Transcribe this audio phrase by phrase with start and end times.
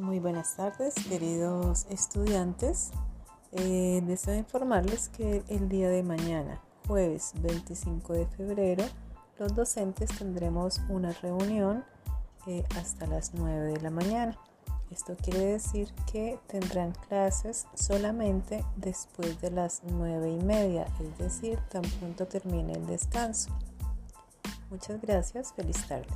[0.00, 2.90] Muy buenas tardes, queridos estudiantes.
[3.52, 8.84] Eh, deseo informarles que el día de mañana, jueves 25 de febrero,
[9.38, 11.84] los docentes tendremos una reunión
[12.46, 14.38] eh, hasta las 9 de la mañana.
[14.90, 21.58] Esto quiere decir que tendrán clases solamente después de las 9 y media, es decir,
[21.68, 23.50] tan pronto termine el descanso.
[24.70, 26.08] Muchas gracias, feliz tarde.